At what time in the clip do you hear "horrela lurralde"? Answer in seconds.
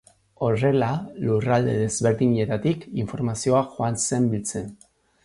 0.45-1.75